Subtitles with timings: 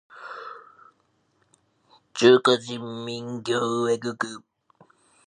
[2.11, 3.53] 中華人民共
[3.83, 4.43] 和国